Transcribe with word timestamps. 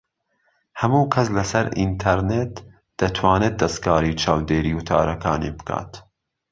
ھەموو 0.81 1.11
کەس 1.13 1.27
لە 1.37 1.43
سەر 1.51 1.65
ئینتەرنێت 1.77 2.53
دەتوانێت 2.99 3.55
دەستکاری 3.61 4.11
و 4.13 4.19
چاودێریی 4.23 4.75
وتارەکانی 4.79 5.55
بکات 5.57 5.91